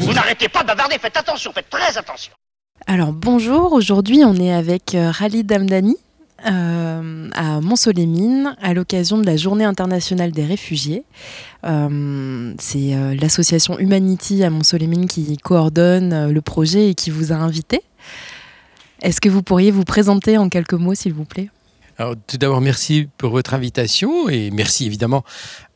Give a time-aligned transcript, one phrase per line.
[0.00, 2.32] Vous n'arrêtez pas de bavarder, faites attention, faites très attention.
[2.86, 5.96] Alors bonjour, aujourd'hui on est avec euh, Rally Damdani
[6.46, 11.02] euh, à Mont-Solémine à l'occasion de la Journée internationale des réfugiés.
[11.66, 17.32] Euh, c'est euh, l'association Humanity à Mont-Solémine qui coordonne euh, le projet et qui vous
[17.32, 17.82] a invité.
[19.02, 21.50] Est-ce que vous pourriez vous présenter en quelques mots s'il vous plaît?
[22.00, 25.24] Alors, tout d'abord, merci pour votre invitation et merci évidemment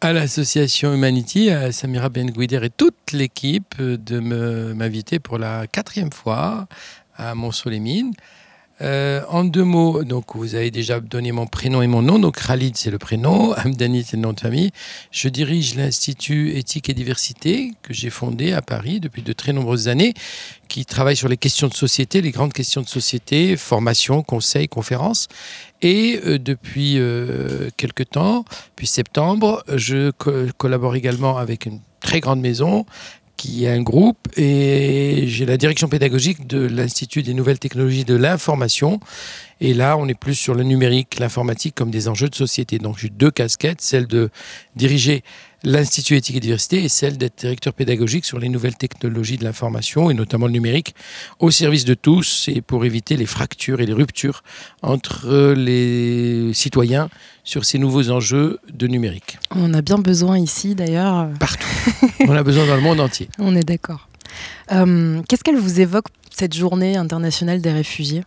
[0.01, 6.13] à l'association Humanity, à Samira Ben Guider et toute l'équipe de m'inviter pour la quatrième
[6.13, 6.69] fois
[7.17, 8.13] à Mont-Solémine.
[8.81, 12.19] Euh, en deux mots, donc vous avez déjà donné mon prénom et mon nom.
[12.19, 14.71] Donc Khalid, c'est le prénom, Hamdani, c'est le nom de famille.
[15.11, 19.89] Je dirige l'Institut éthique et diversité que j'ai fondé à Paris depuis de très nombreuses
[19.89, 20.15] années,
[20.69, 25.29] qui travaille sur les questions de société, les grandes questions de société, formation, conseil, conférences.
[25.83, 32.21] Et euh, depuis euh, quelque temps, depuis septembre, je co- collabore également avec une très
[32.21, 32.87] grande maison
[33.37, 38.15] qui est un groupe et j'ai la direction pédagogique de l'Institut des nouvelles technologies de
[38.15, 39.01] l'information.
[39.65, 42.81] Et là, on est plus sur le numérique, l'informatique comme des enjeux de société.
[42.81, 44.29] Donc j'ai deux casquettes, celle de
[44.75, 45.23] diriger
[45.63, 50.11] l'Institut éthique et diversité et celle d'être directeur pédagogique sur les nouvelles technologies de l'information
[50.11, 50.97] et notamment le numérique
[51.39, 54.43] au service de tous et pour éviter les fractures et les ruptures
[54.83, 57.09] entre les citoyens
[57.45, 59.39] sur ces nouveaux enjeux de numérique.
[59.55, 61.69] On a bien besoin ici d'ailleurs, Partout.
[62.27, 63.29] On a besoin dans le monde entier.
[63.39, 64.09] on est d'accord.
[64.73, 68.25] Euh, Qu'est-ce qu'elle vous évoque cette journée internationale des réfugiés?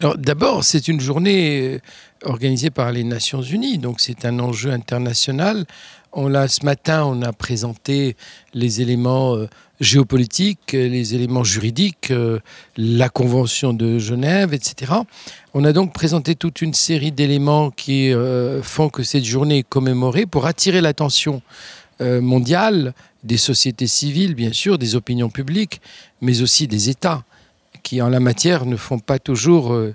[0.00, 1.78] D'abord, c'est une journée euh,
[2.24, 5.66] organisée par les Nations Unies, donc c'est un enjeu international.
[6.12, 8.16] On l'a ce matin, on a présenté
[8.54, 9.48] les éléments euh,
[9.80, 12.12] géopolitiques, euh, les éléments juridiques,
[12.76, 14.92] la Convention de Genève, etc.
[15.54, 18.12] On a donc présenté toute une série d'éléments qui
[18.62, 21.42] font que cette journée est commémorée pour attirer l'attention
[22.00, 25.80] mondiale des sociétés civiles, bien sûr, des opinions publiques,
[26.20, 27.24] mais aussi des États
[27.88, 29.94] qui, en la matière, ne font pas toujours euh,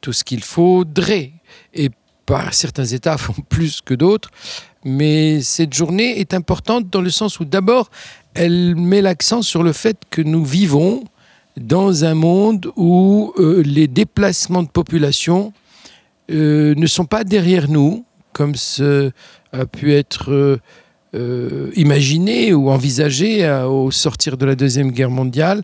[0.00, 1.32] tout ce qu'il faudrait.
[1.74, 1.90] Et
[2.26, 4.30] pas, certains États font plus que d'autres.
[4.84, 7.90] Mais cette journée est importante dans le sens où, d'abord,
[8.34, 11.02] elle met l'accent sur le fait que nous vivons
[11.56, 15.52] dans un monde où euh, les déplacements de population
[16.30, 19.10] euh, ne sont pas derrière nous, comme ce
[19.52, 20.58] a pu être
[21.76, 25.62] imaginé ou envisagé au sortir de la Deuxième Guerre mondiale,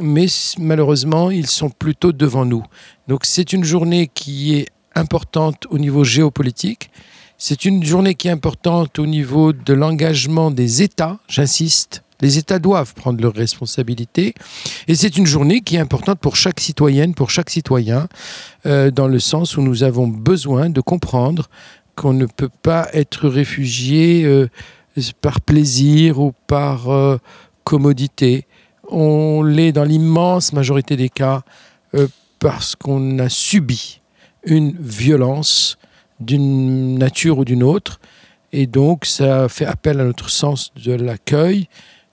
[0.00, 0.26] mais
[0.58, 2.64] malheureusement, ils sont plutôt devant nous.
[3.08, 6.90] Donc c'est une journée qui est importante au niveau géopolitique,
[7.40, 12.02] c'est une journée qui est importante au niveau de l'engagement des États, j'insiste.
[12.20, 14.34] Les États doivent prendre leurs responsabilités.
[14.88, 18.08] Et c'est une journée qui est importante pour chaque citoyenne, pour chaque citoyen,
[18.66, 21.48] euh, dans le sens où nous avons besoin de comprendre
[21.94, 24.48] qu'on ne peut pas être réfugié euh,
[25.20, 27.18] par plaisir ou par euh,
[27.62, 28.47] commodité.
[28.88, 31.42] On l'est dans l'immense majorité des cas
[31.94, 34.00] euh, parce qu'on a subi
[34.44, 35.78] une violence
[36.20, 38.00] d'une nature ou d'une autre.
[38.52, 41.68] Et donc, ça fait appel à notre sens de l'accueil,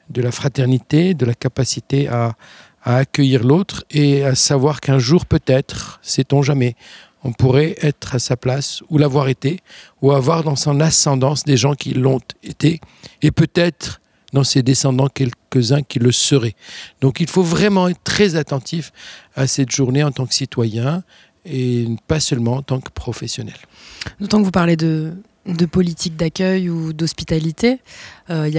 [0.09, 2.35] de la fraternité, de la capacité à,
[2.84, 6.75] à accueillir l'autre et à savoir qu'un jour, peut-être, sait-on jamais,
[7.24, 9.59] on pourrait être à sa place ou l'avoir été,
[10.02, 12.80] ou avoir dans son ascendance des gens qui l'ont été,
[13.24, 14.00] et peut-être
[14.35, 16.56] dans ses descendants quelques-uns qui le seraient.
[17.01, 18.91] Donc il faut vraiment être très attentif
[19.35, 21.03] à cette journée en tant que citoyen
[21.46, 23.56] et pas seulement en tant que professionnel.
[24.19, 25.13] D'autant que vous parlez de,
[25.72, 27.79] politique d'accueil ou d'hospitalité,
[28.29, 28.50] euh,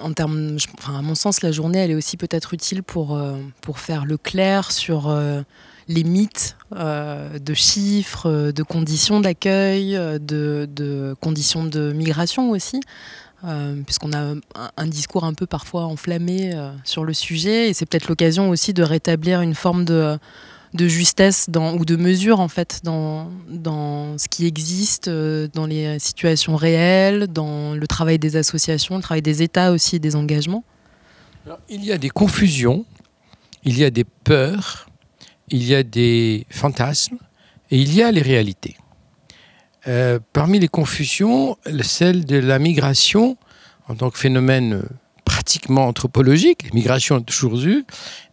[0.00, 4.06] enfin, à mon sens, la journée, elle est aussi peut-être utile pour, euh, pour faire
[4.06, 5.42] le clair sur euh,
[5.86, 12.80] les mythes de chiffres, de conditions d'accueil, de conditions de migration aussi.
[13.46, 14.34] Euh, puisqu'on a
[14.76, 18.72] un, discours un peu parfois enflammé euh, sur le sujet, et c'est peut-être l'occasion aussi
[18.72, 20.18] de rétablir une forme de,
[20.78, 23.28] justesse ou de mesure en fait dans,
[24.16, 29.22] ce qui existe, euh, dans les situations réelles, dans le travail des associations, le travail
[29.22, 30.64] des États aussi, et des engagements.
[31.68, 32.86] Il y a des confusions,
[33.64, 34.88] il y a des peurs,
[35.48, 37.18] il y a des fantasmes
[37.70, 38.76] et il y a les réalités.
[39.86, 43.36] Euh, parmi les confusions, celle de la migration
[43.88, 44.82] en tant que phénomène euh,
[45.24, 47.84] pratiquement anthropologique, migration a toujours eu,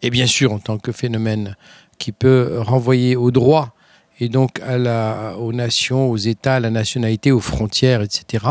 [0.01, 1.57] et bien sûr en tant que phénomène
[1.98, 3.74] qui peut renvoyer au droit
[4.19, 8.45] et donc à la, aux nations, aux États, à la nationalité, aux frontières, etc.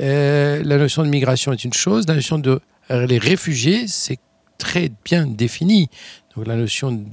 [0.00, 2.60] Euh, la notion de migration est une chose, la notion de
[2.90, 4.18] les réfugiés, c'est
[4.56, 5.90] très bien défini.
[6.38, 7.04] Donc la notion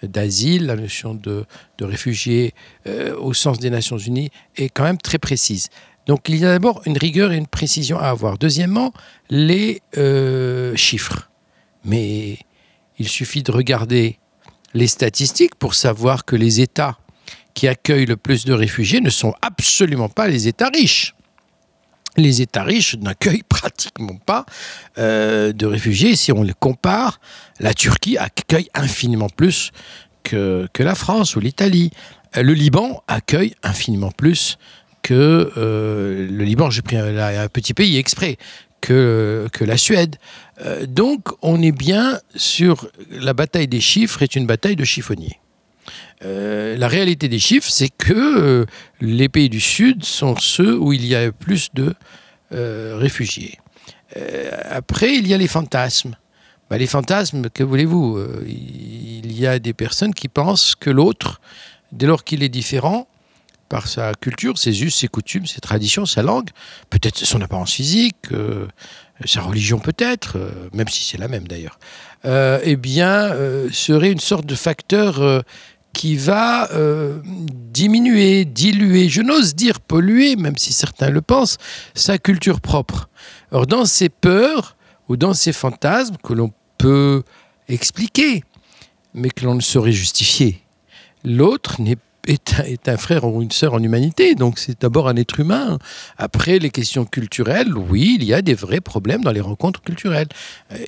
[0.00, 1.44] d'asile, la notion de,
[1.78, 2.54] de réfugiés
[2.86, 5.70] euh, au sens des Nations Unies est quand même très précise.
[6.06, 8.38] Donc il y a d'abord une rigueur et une précision à avoir.
[8.38, 8.92] Deuxièmement,
[9.28, 11.30] les euh, chiffres.
[11.84, 12.38] Mais
[13.00, 14.20] il suffit de regarder
[14.72, 16.96] les statistiques pour savoir que les États
[17.54, 21.16] qui accueillent le plus de réfugiés ne sont absolument pas les États riches.
[22.16, 24.46] Les États riches n'accueillent pratiquement pas
[24.98, 26.16] euh, de réfugiés.
[26.16, 27.20] Si on les compare,
[27.60, 29.72] la Turquie accueille infiniment plus
[30.22, 31.90] que, la France ou l'Italie.
[32.34, 34.58] Le Liban accueille infiniment plus
[35.02, 38.38] que euh, le Liban, j'ai pris un, petit pays exprès,
[38.80, 40.16] que, que la Suède.
[40.64, 45.38] Euh, donc on est bien sur la bataille des chiffres est une bataille de chiffonniers.
[46.24, 48.66] Euh, la réalité des chiffres, c'est que euh,
[49.00, 51.94] les pays du Sud sont ceux où il y a plus de
[52.52, 53.58] euh, réfugiés.
[54.70, 56.14] Après, il y a les fantasmes.
[56.70, 61.40] Bah, les fantasmes, que voulez-vous Il y a des personnes qui pensent que l'autre,
[61.90, 63.08] dès lors qu'il est différent,
[63.68, 66.50] par sa culture, ses us, ses coutumes, ses traditions, sa langue,
[66.90, 68.28] peut-être son apparence physique,
[69.24, 70.38] sa religion peut-être,
[70.72, 71.80] même si c'est la même d'ailleurs,
[72.24, 73.34] eh bien,
[73.72, 75.42] serait une sorte de facteur
[75.94, 81.56] qui va euh, diminuer, diluer, je n'ose dire polluer, même si certains le pensent,
[81.94, 83.08] sa culture propre.
[83.52, 84.76] Or, dans ces peurs
[85.08, 87.22] ou dans ces fantasmes que l'on peut
[87.68, 88.42] expliquer,
[89.14, 90.60] mais que l'on ne saurait justifier,
[91.24, 91.96] l'autre n'est
[92.26, 95.40] est un, est un frère ou une sœur en humanité, donc c'est d'abord un être
[95.40, 95.78] humain.
[96.16, 100.28] Après, les questions culturelles, oui, il y a des vrais problèmes dans les rencontres culturelles.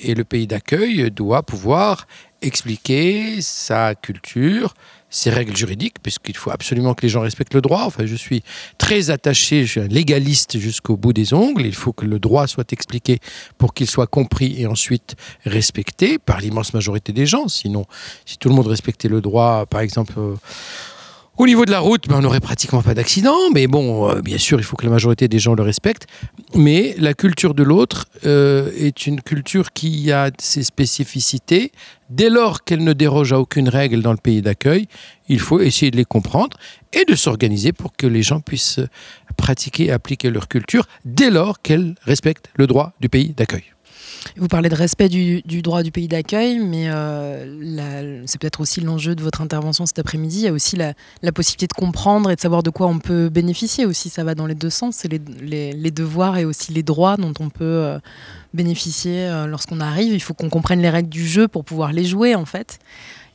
[0.00, 2.06] Et le pays d'accueil doit pouvoir
[2.42, 4.74] expliquer sa culture,
[5.08, 7.84] ses règles juridiques, puisqu'il faut absolument que les gens respectent le droit.
[7.84, 8.42] Enfin, je suis
[8.78, 11.64] très attaché, je suis un légaliste jusqu'au bout des ongles.
[11.64, 13.20] Il faut que le droit soit expliqué
[13.56, 17.48] pour qu'il soit compris et ensuite respecté par l'immense majorité des gens.
[17.48, 17.86] Sinon,
[18.24, 20.34] si tout le monde respectait le droit, par exemple, euh,
[21.36, 24.38] au niveau de la route, ben, on n'aurait pratiquement pas d'accident, mais bon, euh, bien
[24.38, 26.06] sûr, il faut que la majorité des gens le respectent.
[26.54, 31.72] Mais la culture de l'autre euh, est une culture qui a ses spécificités.
[32.08, 34.88] Dès lors qu'elle ne déroge à aucune règle dans le pays d'accueil,
[35.28, 36.56] il faut essayer de les comprendre
[36.92, 38.80] et de s'organiser pour que les gens puissent
[39.36, 43.64] pratiquer et appliquer leur culture dès lors qu'elle respecte le droit du pays d'accueil.
[44.36, 49.14] Vous parlez de respect du, droit du pays d'accueil, mais euh, c'est peut-être aussi l'enjeu
[49.14, 50.40] de votre intervention cet après-midi.
[50.40, 50.94] Il y a aussi la,
[51.32, 54.08] possibilité de comprendre et de savoir de quoi on peut bénéficier aussi.
[54.08, 54.96] Ça va dans les deux sens.
[54.96, 57.98] C'est les, devoirs et aussi les droits dont on peut euh,
[58.54, 60.12] bénéficier euh, lorsqu'on arrive.
[60.12, 62.78] Il faut qu'on comprenne les règles du jeu pour pouvoir les jouer, en fait.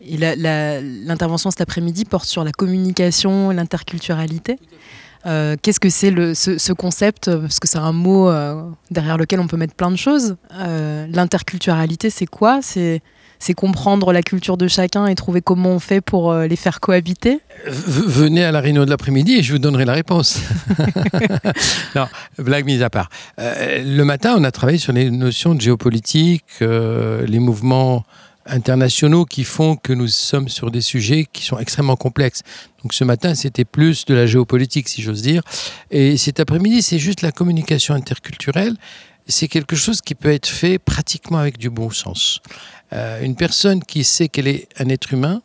[0.03, 4.57] L'intervention cet après-midi porte sur la communication et l'interculturalité.
[5.25, 9.39] Euh, Qu'est-ce que c'est ce, ce, concept Parce que c'est un mot euh, derrière lequel
[9.39, 10.35] on peut mettre plein de choses.
[10.53, 12.61] Euh, L'interculturalité, c'est quoi?
[12.61, 13.01] C'est
[13.55, 17.39] comprendre la culture de chacun et trouver comment on fait pour euh, les faire cohabiter?
[17.65, 20.39] Venez à la réunion de l'après-midi et je vous donnerai la réponse.
[21.95, 22.07] non,
[22.37, 23.09] blague mise à part.
[23.39, 28.03] Euh, le matin, on a travaillé sur les notions de géopolitique, euh, les mouvements
[28.51, 32.43] internationaux qui font que nous sommes sur des sujets qui sont extrêmement complexes.
[32.83, 35.41] Donc ce matin, c'était plus de la géopolitique, si j'ose dire.
[35.89, 38.75] Et cet après-midi, c'est juste la communication interculturelle.
[39.27, 42.41] C'est quelque chose qui peut être fait pratiquement avec du bon sens.
[42.93, 45.41] Euh, une personne qui sait qu'elle est un être humain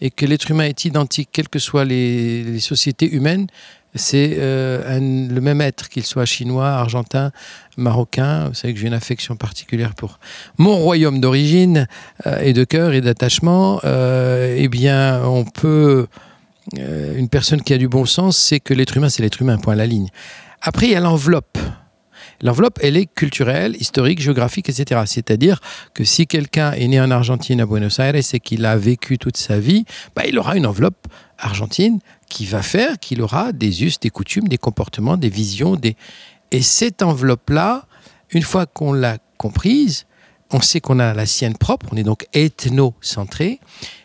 [0.00, 3.46] et que l'être humain est identique, quelles que soient les, les sociétés humaines,
[3.94, 7.32] c'est euh, le même être, qu'il soit chinois, argentin,
[7.76, 8.48] marocain.
[8.48, 10.20] Vous savez que j'ai une affection particulière pour
[10.58, 11.88] mon royaume d'origine
[12.26, 13.80] euh, et de cœur et d'attachement.
[13.84, 16.06] Euh, eh bien, on peut.
[16.76, 19.72] Une personne qui a du bon sens, c'est que l'être humain, c'est l'être humain, point
[19.72, 20.08] à la ligne.
[20.62, 21.58] Après, il y a l'enveloppe.
[22.42, 25.00] L'enveloppe, elle est culturelle, historique, géographique, etc.
[25.06, 25.60] C'est-à-dire
[25.94, 29.36] que si quelqu'un est né en Argentine, à Buenos Aires, et qu'il a vécu toute
[29.36, 29.84] sa vie,
[30.14, 31.98] bah, il aura une enveloppe argentine
[32.30, 35.76] qui va faire qu'il aura des us, des coutumes, des comportements, des visions.
[35.76, 35.96] Des...
[36.50, 37.84] Et cette enveloppe-là,
[38.30, 40.06] une fois qu'on l'a comprise,
[40.50, 43.60] on sait qu'on a la sienne propre, on est donc ethnocentré,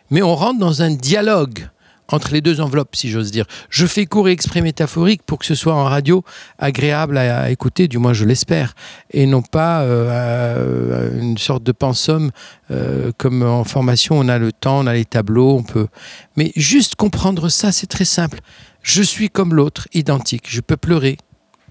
[0.09, 1.69] mais on rentre dans un dialogue
[2.07, 3.45] entre les deux enveloppes, si j'ose dire.
[3.69, 6.23] Je fais court et exprès métaphorique pour que ce soit en radio
[6.59, 8.73] agréable à, à écouter, du moins je l'espère,
[9.11, 12.31] et non pas euh, une sorte de pensum
[12.71, 15.87] euh, comme en formation, on a le temps, on a les tableaux, on peut.
[16.35, 18.39] Mais juste comprendre ça, c'est très simple.
[18.81, 20.45] Je suis comme l'autre, identique.
[20.47, 21.17] Je peux pleurer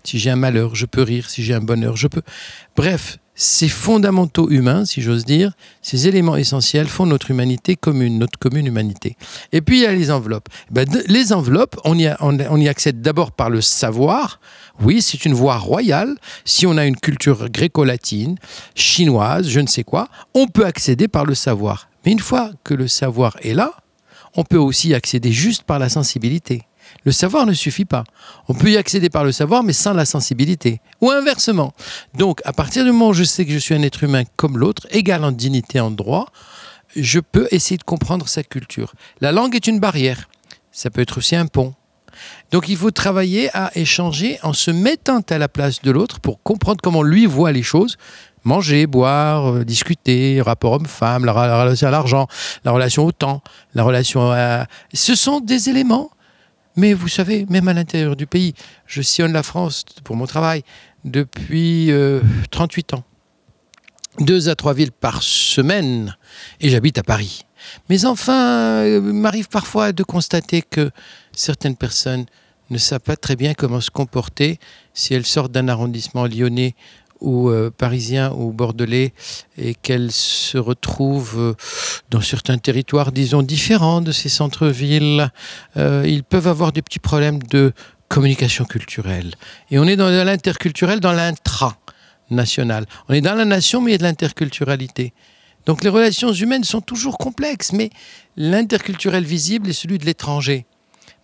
[0.05, 2.23] si j'ai un malheur, je peux rire si j'ai un bonheur, je peux.
[2.77, 8.39] Bref, ces fondamentaux humains, si j'ose dire, ces éléments essentiels font notre humanité commune, notre
[8.39, 9.17] commune humanité.
[9.53, 10.49] Et puis il y a les enveloppes.
[10.71, 14.41] Ben, les enveloppes, on y accède d'abord par le savoir.
[14.81, 16.17] Oui, c'est une voie royale.
[16.45, 18.37] Si on a une culture gréco-latine,
[18.75, 21.89] chinoise, je ne sais quoi, on peut accéder par le savoir.
[22.07, 23.73] Mais une fois que le savoir est là,
[24.37, 26.63] on peut aussi accéder juste par la sensibilité.
[27.05, 28.05] Le savoir ne suffit pas.
[28.49, 30.81] On peut y accéder par le savoir, mais sans la sensibilité.
[31.01, 31.73] Ou inversement.
[32.15, 34.59] Donc, à partir du moment où je sais que je suis un être humain comme
[34.59, 36.27] l'autre, égal en dignité, en droit,
[36.97, 38.95] je peux essayer de comprendre sa culture.
[39.21, 40.29] La langue est une barrière.
[40.73, 41.75] Ça peut être aussi un pont.
[42.51, 46.43] Donc il faut travailler à échanger en se mettant à la place de l'autre pour
[46.43, 47.97] comprendre comment lui voit les choses.
[48.45, 52.29] Manger, boire, euh, discuter, rapport homme-femme, la, relation à l'argent,
[52.65, 53.43] la relation au temps,
[53.75, 54.67] la relation à...
[54.93, 56.11] Ce sont des éléments.
[56.77, 58.55] Mais vous savez, même à l'intérieur du pays,
[58.87, 60.63] je sillonne la France pour mon travail
[61.05, 61.93] depuis
[62.51, 63.05] 38 euh, ans.
[64.21, 66.17] Deux à trois villes par semaine.
[66.61, 67.45] Et j'habite à Paris.
[67.89, 70.91] Mais enfin, il m'arrive parfois de constater que
[71.33, 72.27] certaines personnes
[72.71, 74.59] ne savent pas très bien comment se comporter
[74.95, 76.75] si elles sortent d'un arrondissement lyonnais
[77.25, 79.13] ou euh, parisien ou bordelais
[79.59, 81.55] et qu'elles se retrouvent euh,
[82.11, 85.31] dans certains territoires, disons, différents de ces centres-villes.
[85.77, 87.73] Euh, ils peuvent avoir des petits problèmes de
[88.09, 89.33] communication culturelle.
[89.71, 92.85] Et on est dans l'interculturel, dans l'intra-national.
[93.09, 95.15] On est dans la nation, mais il y a de l'interculturalité.
[95.65, 97.89] Donc les relations humaines sont toujours complexes, mais
[98.37, 100.67] l'interculturel visible est celui de l'étranger.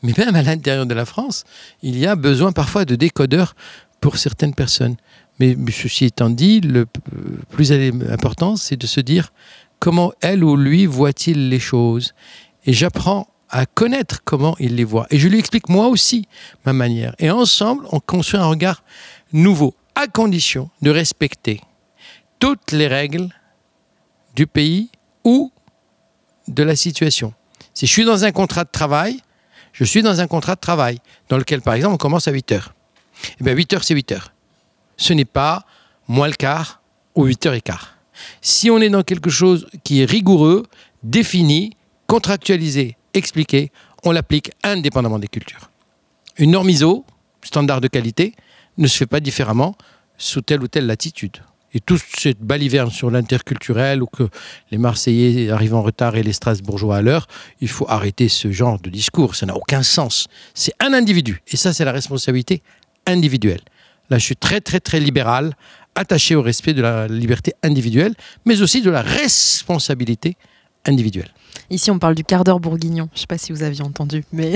[0.02, 1.44] Mais même à l'intérieur de la France,
[1.82, 3.54] il y a besoin parfois de décodeurs
[4.00, 4.96] pour certaines personnes.
[5.40, 6.86] Mais ceci étant dit, le
[7.48, 9.32] plus important, c'est de se dire
[9.78, 12.14] comment elle ou lui voit-il les choses.
[12.66, 15.06] Et j'apprends à connaître comment il les voit.
[15.10, 16.28] Et je lui explique moi aussi
[16.66, 17.14] ma manière.
[17.18, 18.84] Et ensemble, on construit un regard
[19.32, 21.60] nouveau, à condition de respecter
[22.38, 23.28] toutes les règles
[24.36, 24.90] du pays
[25.24, 25.50] ou
[26.48, 27.32] de la situation.
[27.72, 29.20] Si je suis dans un contrat de travail,
[29.72, 32.52] je suis dans un contrat de travail dans lequel, par exemple, on commence à 8
[32.52, 32.74] heures.
[33.40, 34.32] Eh bien, 8 heures, c'est 8 heures.
[35.00, 35.64] Ce n'est pas
[36.08, 36.82] moins le quart
[37.14, 37.96] ou 8 heures et quart.
[38.42, 40.66] Si on est dans quelque chose qui est rigoureux,
[41.02, 41.76] défini,
[42.06, 43.72] contractualisé, expliqué,
[44.04, 45.70] on l'applique indépendamment des cultures.
[46.36, 47.04] Une norme ISO,
[47.42, 48.34] standard de qualité,
[48.76, 49.74] ne se fait pas différemment
[50.18, 51.38] sous telle ou telle latitude
[51.72, 54.28] et toute cette baliverne sur l'interculturel ou que
[54.70, 57.26] les Marseillais arrivent en retard et les Strasbourgeois à l'heure,
[57.60, 59.36] il faut arrêter ce genre de discours.
[59.36, 60.26] Ça n'a aucun sens.
[60.54, 61.42] C'est un individu.
[61.48, 62.62] Et ça, c'est la responsabilité
[63.06, 63.60] individuelle.
[64.10, 65.54] Là, je suis très, très, très libéral,
[65.94, 68.14] attaché au respect de la liberté individuelle,
[68.44, 70.36] mais aussi de la responsabilité
[70.84, 71.32] individuelle.
[71.70, 73.08] Ici, on parle du quart d'heure bourguignon.
[73.12, 74.54] Je ne sais pas si vous aviez entendu, mais...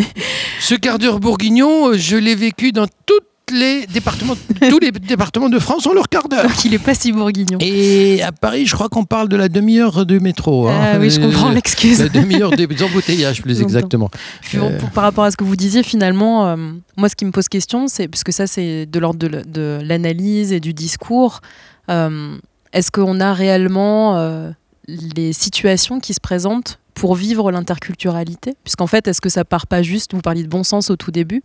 [0.60, 4.36] Ce quart d'heure bourguignon, je l'ai vécu dans toute les départements,
[4.70, 6.44] tous les départements de France ont leur quart d'heure.
[6.44, 7.58] Donc il n'est pas si bourguignon.
[7.60, 10.68] Et à Paris, je crois qu'on parle de la demi-heure du métro.
[10.68, 10.80] Hein.
[10.94, 12.00] Ah oui, je comprends euh, l'excuse.
[12.00, 14.10] La demi-heure des embouteillages, plus exactement.
[14.54, 14.78] Euh.
[14.94, 16.56] par rapport à ce que vous disiez, finalement, euh,
[16.96, 20.60] moi, ce qui me pose question, c'est puisque ça, c'est de l'ordre de, l'analyse et
[20.60, 21.40] du discours.
[21.88, 24.52] Est-ce qu'on a réellement
[24.88, 29.82] les situations qui se présentent pour vivre l'interculturalité Puisqu'en fait, est-ce que ça part pas
[29.82, 31.42] juste, vous parliez de bon sens au tout début,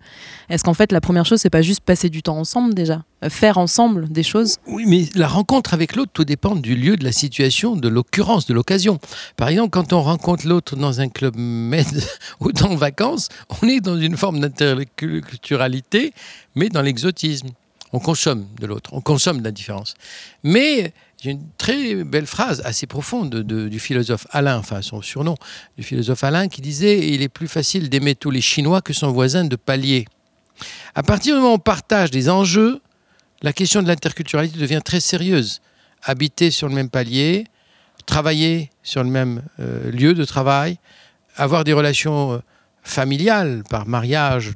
[0.50, 3.30] est-ce qu'en fait la première chose, c'est pas juste passer du temps ensemble déjà euh,
[3.30, 4.58] Faire ensemble des choses?
[4.68, 8.46] Oui, mais la rencontre avec l'autre, tout dépend du lieu, de la situation, de l'occurrence,
[8.46, 9.00] de l'occasion.
[9.36, 11.88] Par exemple, quand on rencontre l'autre dans un club med
[12.40, 13.30] ou dans vacances,
[13.62, 16.14] on est dans une forme d'interculturalité,
[16.56, 17.50] mais dans l'exotisme.
[17.92, 19.96] On consomme de l'autre, on consomme de la différence.
[20.44, 25.36] Mais j'ai une très belle phrase assez profonde du philosophe Alain, enfin son surnom,
[25.78, 29.12] du philosophe Alain, qui disait Il est plus facile d'aimer tous les Chinois que son
[29.12, 30.06] voisin de palier.
[30.96, 32.82] À partir du moment où on partage des enjeux,
[33.42, 35.62] la question de l'interculturalité devient très sérieuse.
[36.04, 37.46] Habiter sur le même palier,
[38.06, 40.78] travailler sur le même euh, lieu de travail,
[41.36, 42.38] avoir des relations euh,
[42.82, 44.54] familiales par mariage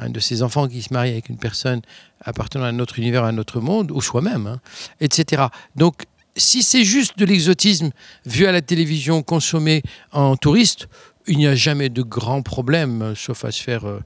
[0.00, 1.82] un de ses enfants qui se marie avec une personne
[2.24, 4.60] appartenant à notre univers, à un autre monde, ou soi-même, hein,
[5.00, 5.44] etc.
[5.76, 6.04] Donc,
[6.36, 7.90] si c'est juste de l'exotisme
[8.24, 10.88] vu à la télévision, consommé en touriste,
[11.26, 14.00] il n'y a jamais de grand problème, sauf à se faire euh,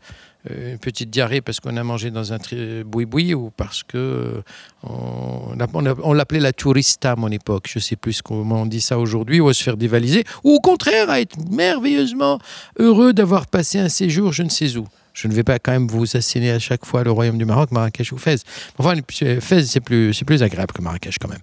[0.72, 2.38] une petite diarrhée parce qu'on a mangé dans un
[2.84, 4.42] boui-boui ou parce que euh,
[4.82, 7.68] on, l'appelait la tourista à mon époque.
[7.70, 10.54] Je ne sais plus comment on dit ça aujourd'hui, ou à se faire dévaliser, ou
[10.54, 12.38] au contraire à être merveilleusement
[12.78, 14.86] heureux d'avoir passé un séjour je ne sais où.
[15.14, 17.70] Je ne vais pas quand même vous assigner à chaque fois le Royaume du Maroc,
[17.70, 18.42] Marrakech ou Fès.
[18.78, 18.94] Enfin,
[19.40, 21.38] Fès, c'est plus, plus agréable que Marrakech quand même.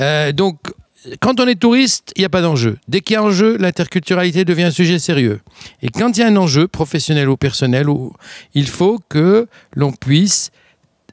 [0.00, 0.58] Euh, donc,
[1.20, 2.78] quand on est touriste, il n'y a pas d'enjeu.
[2.88, 5.40] Dès qu'il y a un enjeu, l'interculturalité devient un sujet sérieux.
[5.82, 7.86] Et quand il y a un enjeu, professionnel ou personnel,
[8.54, 10.50] il faut que l'on puisse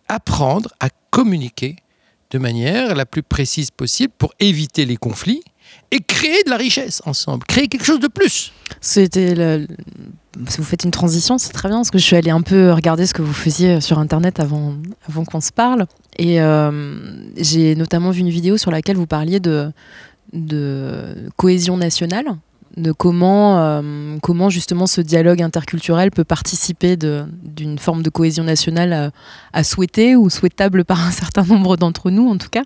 [0.07, 1.77] apprendre à communiquer
[2.33, 5.41] de manière la plus précise possible pour éviter les conflits
[5.91, 8.51] et créer de la richesse ensemble, créer quelque chose de plus.
[8.81, 9.35] C'était
[10.47, 12.71] si vous faites une transition, c'est très bien, parce que je suis allée un peu
[12.71, 14.73] regarder ce que vous faisiez sur Internet avant,
[15.07, 15.85] avant qu'on se parle.
[16.17, 16.71] Et euh,
[17.37, 19.71] j'ai notamment vu une vidéo sur laquelle vous parliez de,
[20.33, 22.25] de cohésion nationale.
[22.77, 28.93] De comment, euh, comment justement ce dialogue interculturel peut participer d'une forme de cohésion nationale
[28.93, 29.11] à,
[29.53, 32.63] à, souhaiter ou souhaitable par un certain nombre d'entre nous en tout cas.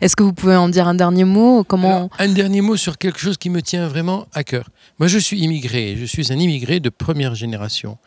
[0.00, 2.10] Est-ce que vous pouvez en dire un dernier mot comment...
[2.18, 4.68] Un dernier mot sur quelque chose qui me tient vraiment à cœur.
[4.98, 7.98] Moi je suis immigré, je suis un immigré de première génération,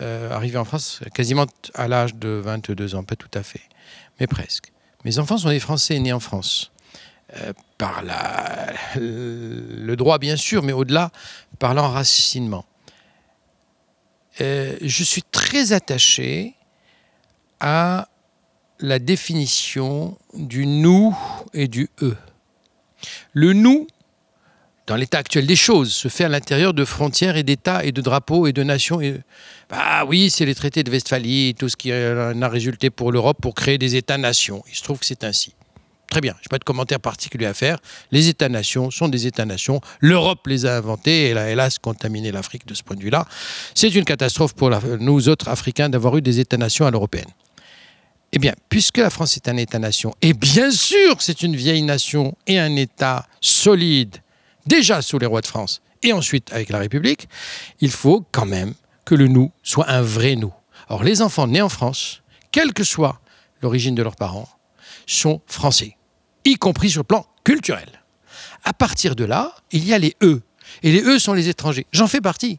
[0.00, 3.62] euh, arrivé en France quasiment à l'âge de 22 ans, pas tout à fait,
[4.20, 4.72] mais presque.
[5.04, 6.72] Mes enfants sont des Français nés en France.
[7.36, 8.02] Euh, par
[8.96, 11.10] le droit bien sûr, mais au-delà,
[11.58, 12.64] par l'enracinement.
[14.40, 16.54] Euh, je suis très attaché
[17.60, 18.08] à
[18.78, 21.16] la définition du nous
[21.52, 22.16] et du eux.
[23.32, 23.88] Le nous,
[24.86, 28.00] dans l'état actuel des choses, se fait à l'intérieur de frontières et d'États et de
[28.00, 29.00] drapeaux et de nations.
[29.00, 29.20] Et...
[29.68, 33.38] Bah oui, c'est les traités de Westphalie, tout ce qui en a résulté pour l'Europe
[33.40, 34.62] pour créer des États-nations.
[34.68, 35.54] Il se trouve que c'est ainsi.
[36.14, 37.78] Très bien, je n'ai pas de commentaire particulier à faire.
[38.12, 39.80] Les États-nations sont des États-nations.
[39.98, 43.26] L'Europe les a inventés et elle a hélas contaminé l'Afrique de ce point de vue-là.
[43.74, 47.32] C'est une catastrophe pour nous autres Africains d'avoir eu des États-nations à l'européenne.
[48.30, 52.36] Eh bien, puisque la France est un État-nation, et bien sûr c'est une vieille nation
[52.46, 54.18] et un État solide,
[54.66, 57.28] déjà sous les rois de France, et ensuite avec la République,
[57.80, 60.54] il faut quand même que le nous soit un vrai nous.
[60.90, 63.20] Or, les enfants nés en France, quelle que soit
[63.62, 64.48] l'origine de leurs parents,
[65.08, 65.96] sont français
[66.44, 67.88] y compris sur le plan culturel.
[68.64, 70.40] À partir de là, il y a les E.
[70.82, 71.86] Et les E sont les étrangers.
[71.92, 72.58] J'en fais partie.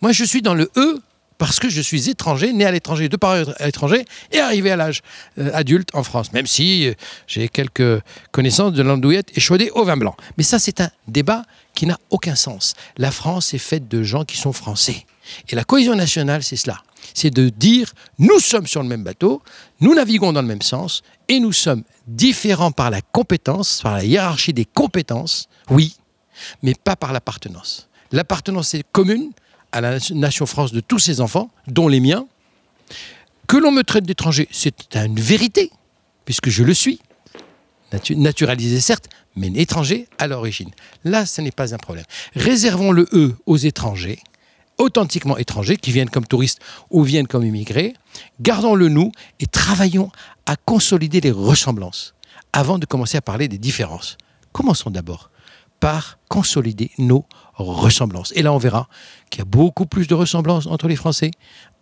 [0.00, 1.00] Moi, je suis dans le E
[1.42, 4.76] parce que je suis étranger, né à l'étranger, de parents à l'étranger, et arrivé à
[4.76, 5.02] l'âge
[5.38, 6.94] euh, adulte en France, même si euh,
[7.26, 10.14] j'ai quelques connaissances de l'andouillette échaudée au vin blanc.
[10.38, 11.42] Mais ça, c'est un débat
[11.74, 12.74] qui n'a aucun sens.
[12.96, 15.04] La France est faite de gens qui sont français.
[15.48, 16.80] Et la cohésion nationale, c'est cela.
[17.12, 19.42] C'est de dire, nous sommes sur le même bateau,
[19.80, 24.04] nous naviguons dans le même sens, et nous sommes différents par la compétence, par la
[24.04, 25.96] hiérarchie des compétences, oui,
[26.62, 27.88] mais pas par l'appartenance.
[28.12, 29.30] L'appartenance est commune
[29.72, 32.26] à la nation France de tous ses enfants, dont les miens.
[33.46, 35.70] Que l'on me traite d'étranger, c'est une vérité,
[36.26, 37.00] puisque je le suis.
[38.10, 40.70] naturalisé certes, mais étranger à l'origine.
[41.04, 42.04] Là, ce n'est pas un problème.
[42.36, 44.18] Réservons le E aux étrangers,
[44.76, 47.94] authentiquement étrangers, qui viennent comme touristes ou viennent comme immigrés.
[48.40, 50.10] Gardons-le nous et travaillons
[50.46, 52.14] à consolider les ressemblances
[52.52, 54.18] avant de commencer à parler des différences.
[54.52, 55.30] Commençons d'abord
[55.80, 58.32] par consolider nos ressemblances.
[58.36, 58.88] Et là, on verra
[59.30, 61.32] qu'il y a beaucoup plus de ressemblances entre les Français,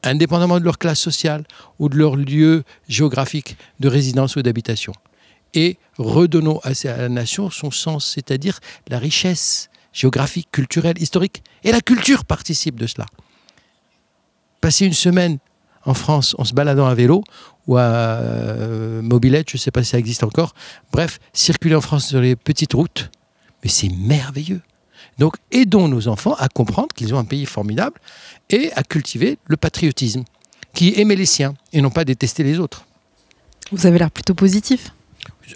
[0.03, 1.45] indépendamment de leur classe sociale
[1.79, 4.93] ou de leur lieu géographique de résidence ou d'habitation.
[5.53, 11.43] Et redonnons à la nation son sens, c'est-à-dire la richesse géographique, culturelle, historique.
[11.65, 13.07] Et la culture participe de cela.
[14.61, 15.39] Passer une semaine
[15.85, 17.25] en France en se baladant à vélo
[17.67, 20.55] ou à euh, mobilette, je ne sais pas si ça existe encore.
[20.93, 23.11] Bref, circuler en France sur les petites routes,
[23.63, 24.61] mais c'est merveilleux.
[25.19, 28.01] Donc aidons nos enfants à comprendre qu'ils ont un pays formidable
[28.49, 30.25] et à cultiver le patriotisme,
[30.75, 32.87] qui aimer les siens et non pas détester les autres.
[33.73, 34.93] Vous avez l'air plutôt positif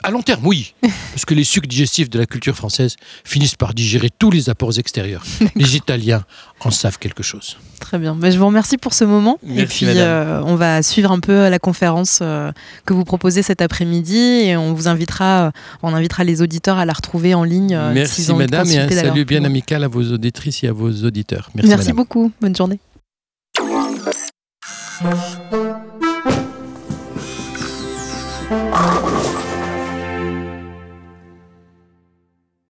[0.02, 0.74] à long terme, oui.
[0.82, 4.78] Parce que les sucs digestifs de la culture française finissent par digérer tous les apports
[4.78, 5.24] extérieurs.
[5.54, 6.24] Les Italiens
[6.60, 7.56] en savent quelque chose.
[7.80, 8.16] Très bien.
[8.18, 9.38] Mais je vous remercie pour ce moment.
[9.46, 12.52] Et puis, euh, on va suivre un peu la conférence euh,
[12.86, 15.50] que vous proposez cet après-midi et on vous invitera, euh,
[15.82, 17.78] on invitera les auditeurs à la retrouver en ligne.
[17.92, 21.50] Merci, madame, et un salut bien amical à vos auditrices et à vos auditeurs.
[21.54, 22.32] Merci, beaucoup.
[22.40, 22.80] Bonne journée.